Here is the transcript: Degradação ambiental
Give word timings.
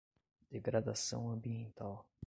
Degradação 0.49 1.29
ambiental 1.29 2.07